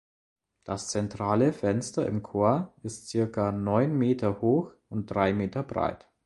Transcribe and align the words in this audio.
Das 0.63 0.87
zentrale 0.87 1.53
Fenster 1.53 2.07
im 2.07 2.23
Chor 2.23 2.73
ist 2.81 3.09
circa 3.09 3.51
neun 3.51 3.95
Meter 3.95 4.41
hoch 4.41 4.73
und 4.89 5.05
drei 5.11 5.31
Meter 5.31 5.61
breit. 5.61 6.09